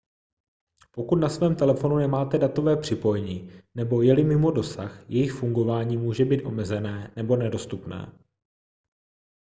pokud 0.91 1.15
na 1.15 1.29
svém 1.29 1.55
telefonu 1.55 1.97
nemáte 1.97 2.37
datové 2.37 2.77
připojení 2.77 3.51
nebo 3.75 4.01
je-li 4.01 4.23
mimo 4.23 4.51
dosah 4.51 5.03
jejich 5.09 5.31
fungování 5.31 5.97
může 5.97 6.25
být 6.25 6.43
omezené 6.45 7.11
nebo 7.15 7.35
nedostupné 7.35 8.11